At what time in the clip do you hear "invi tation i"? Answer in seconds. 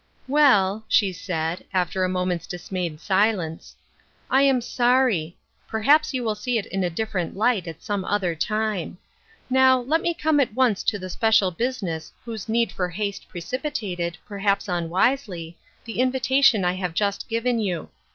15.99-16.73